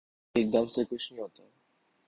[0.35, 1.43] ایک دم سے کچھ نہیں ہوتا